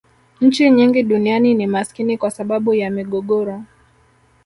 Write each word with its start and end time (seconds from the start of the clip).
nchi 0.41 0.69
nyingi 0.69 1.03
duniani 1.03 1.53
ni 1.53 1.67
maskini 1.67 2.17
kwa 2.17 2.31
sababu 2.31 2.73
ya 2.73 2.89
migogoro 2.91 3.63